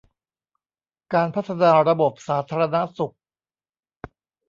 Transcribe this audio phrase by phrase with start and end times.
[1.13, 3.15] การพัฒนาระบบสาธารณสุข